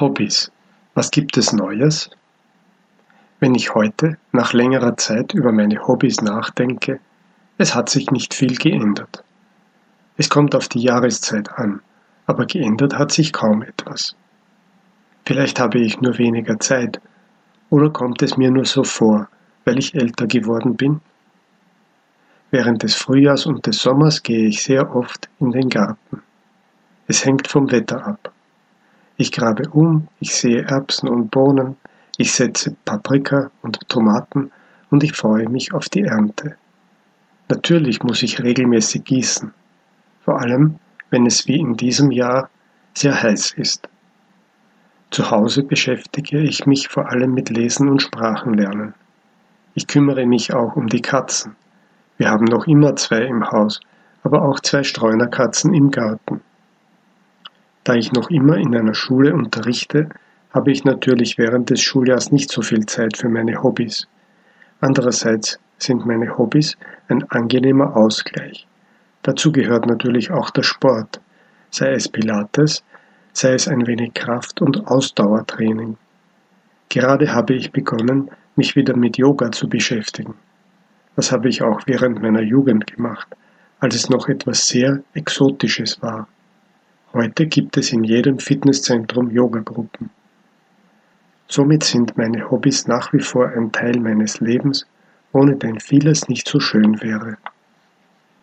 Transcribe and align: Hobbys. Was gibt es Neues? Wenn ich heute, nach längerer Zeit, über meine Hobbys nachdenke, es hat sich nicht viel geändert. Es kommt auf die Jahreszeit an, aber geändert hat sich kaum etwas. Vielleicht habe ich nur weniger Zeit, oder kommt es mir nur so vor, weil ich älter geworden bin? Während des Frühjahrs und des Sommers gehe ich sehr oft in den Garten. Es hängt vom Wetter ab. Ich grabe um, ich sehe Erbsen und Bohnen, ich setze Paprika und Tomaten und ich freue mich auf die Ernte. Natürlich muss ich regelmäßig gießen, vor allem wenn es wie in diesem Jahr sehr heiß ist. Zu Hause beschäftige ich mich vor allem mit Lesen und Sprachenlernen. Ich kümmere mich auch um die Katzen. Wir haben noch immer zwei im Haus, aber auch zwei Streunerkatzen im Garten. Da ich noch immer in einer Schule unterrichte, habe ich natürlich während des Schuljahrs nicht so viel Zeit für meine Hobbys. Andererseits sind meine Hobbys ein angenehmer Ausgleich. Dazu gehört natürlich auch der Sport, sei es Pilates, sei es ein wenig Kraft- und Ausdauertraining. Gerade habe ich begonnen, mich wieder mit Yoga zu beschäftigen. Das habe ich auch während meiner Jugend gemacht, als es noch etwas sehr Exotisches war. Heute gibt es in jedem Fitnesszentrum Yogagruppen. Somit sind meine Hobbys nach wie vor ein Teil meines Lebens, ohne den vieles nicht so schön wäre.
Hobbys. 0.00 0.50
Was 0.94 1.12
gibt 1.12 1.36
es 1.36 1.52
Neues? 1.52 2.10
Wenn 3.38 3.54
ich 3.54 3.76
heute, 3.76 4.18
nach 4.32 4.52
längerer 4.52 4.96
Zeit, 4.96 5.34
über 5.34 5.52
meine 5.52 5.86
Hobbys 5.86 6.20
nachdenke, 6.20 6.98
es 7.58 7.76
hat 7.76 7.90
sich 7.90 8.10
nicht 8.10 8.34
viel 8.34 8.56
geändert. 8.56 9.22
Es 10.16 10.28
kommt 10.28 10.56
auf 10.56 10.66
die 10.66 10.82
Jahreszeit 10.82 11.48
an, 11.52 11.80
aber 12.26 12.46
geändert 12.46 12.98
hat 12.98 13.12
sich 13.12 13.32
kaum 13.32 13.62
etwas. 13.62 14.16
Vielleicht 15.24 15.60
habe 15.60 15.78
ich 15.78 16.00
nur 16.00 16.18
weniger 16.18 16.58
Zeit, 16.58 17.00
oder 17.70 17.90
kommt 17.90 18.20
es 18.22 18.36
mir 18.36 18.50
nur 18.50 18.64
so 18.64 18.82
vor, 18.82 19.28
weil 19.64 19.78
ich 19.78 19.94
älter 19.94 20.26
geworden 20.26 20.74
bin? 20.74 21.02
Während 22.50 22.82
des 22.82 22.96
Frühjahrs 22.96 23.46
und 23.46 23.64
des 23.66 23.78
Sommers 23.78 24.24
gehe 24.24 24.48
ich 24.48 24.64
sehr 24.64 24.96
oft 24.96 25.28
in 25.38 25.52
den 25.52 25.68
Garten. 25.68 26.20
Es 27.06 27.24
hängt 27.24 27.46
vom 27.46 27.70
Wetter 27.70 28.04
ab. 28.04 28.33
Ich 29.16 29.30
grabe 29.30 29.68
um, 29.70 30.08
ich 30.18 30.34
sehe 30.34 30.62
Erbsen 30.62 31.08
und 31.08 31.30
Bohnen, 31.30 31.76
ich 32.16 32.32
setze 32.32 32.74
Paprika 32.84 33.50
und 33.62 33.78
Tomaten 33.88 34.50
und 34.90 35.04
ich 35.04 35.12
freue 35.12 35.48
mich 35.48 35.72
auf 35.72 35.88
die 35.88 36.02
Ernte. 36.02 36.56
Natürlich 37.48 38.02
muss 38.02 38.22
ich 38.22 38.42
regelmäßig 38.42 39.04
gießen, 39.04 39.52
vor 40.24 40.40
allem 40.40 40.80
wenn 41.10 41.26
es 41.26 41.46
wie 41.46 41.60
in 41.60 41.76
diesem 41.76 42.10
Jahr 42.10 42.50
sehr 42.94 43.22
heiß 43.22 43.52
ist. 43.52 43.88
Zu 45.10 45.30
Hause 45.30 45.62
beschäftige 45.62 46.40
ich 46.40 46.66
mich 46.66 46.88
vor 46.88 47.10
allem 47.10 47.34
mit 47.34 47.50
Lesen 47.50 47.88
und 47.88 48.02
Sprachenlernen. 48.02 48.94
Ich 49.74 49.86
kümmere 49.86 50.26
mich 50.26 50.52
auch 50.52 50.74
um 50.74 50.88
die 50.88 51.02
Katzen. 51.02 51.54
Wir 52.16 52.30
haben 52.30 52.46
noch 52.46 52.66
immer 52.66 52.96
zwei 52.96 53.22
im 53.22 53.48
Haus, 53.48 53.80
aber 54.24 54.42
auch 54.42 54.58
zwei 54.58 54.82
Streunerkatzen 54.82 55.72
im 55.72 55.92
Garten. 55.92 56.40
Da 57.84 57.94
ich 57.94 58.12
noch 58.12 58.30
immer 58.30 58.56
in 58.56 58.74
einer 58.74 58.94
Schule 58.94 59.34
unterrichte, 59.34 60.08
habe 60.50 60.72
ich 60.72 60.84
natürlich 60.84 61.36
während 61.36 61.68
des 61.68 61.82
Schuljahrs 61.82 62.32
nicht 62.32 62.50
so 62.50 62.62
viel 62.62 62.86
Zeit 62.86 63.16
für 63.18 63.28
meine 63.28 63.62
Hobbys. 63.62 64.08
Andererseits 64.80 65.58
sind 65.78 66.06
meine 66.06 66.38
Hobbys 66.38 66.78
ein 67.08 67.24
angenehmer 67.30 67.96
Ausgleich. 67.96 68.66
Dazu 69.22 69.52
gehört 69.52 69.86
natürlich 69.86 70.30
auch 70.30 70.50
der 70.50 70.62
Sport, 70.62 71.20
sei 71.70 71.92
es 71.92 72.08
Pilates, 72.08 72.84
sei 73.32 73.52
es 73.52 73.68
ein 73.68 73.86
wenig 73.86 74.14
Kraft- 74.14 74.62
und 74.62 74.86
Ausdauertraining. 74.86 75.98
Gerade 76.88 77.32
habe 77.34 77.54
ich 77.54 77.72
begonnen, 77.72 78.30
mich 78.56 78.76
wieder 78.76 78.96
mit 78.96 79.18
Yoga 79.18 79.50
zu 79.50 79.68
beschäftigen. 79.68 80.34
Das 81.16 81.32
habe 81.32 81.48
ich 81.48 81.62
auch 81.62 81.82
während 81.86 82.22
meiner 82.22 82.42
Jugend 82.42 82.86
gemacht, 82.86 83.26
als 83.80 83.94
es 83.94 84.08
noch 84.08 84.28
etwas 84.28 84.68
sehr 84.68 85.02
Exotisches 85.14 86.00
war. 86.00 86.28
Heute 87.14 87.46
gibt 87.46 87.76
es 87.76 87.92
in 87.92 88.02
jedem 88.02 88.40
Fitnesszentrum 88.40 89.30
Yogagruppen. 89.30 90.10
Somit 91.46 91.84
sind 91.84 92.16
meine 92.16 92.50
Hobbys 92.50 92.88
nach 92.88 93.12
wie 93.12 93.20
vor 93.20 93.50
ein 93.50 93.70
Teil 93.70 94.00
meines 94.00 94.40
Lebens, 94.40 94.84
ohne 95.32 95.54
den 95.54 95.78
vieles 95.78 96.28
nicht 96.28 96.48
so 96.48 96.58
schön 96.58 97.00
wäre. 97.02 97.36